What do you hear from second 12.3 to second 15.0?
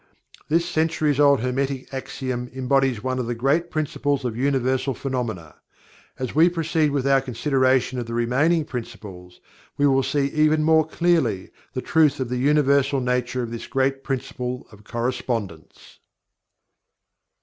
universal nature of this great Principle of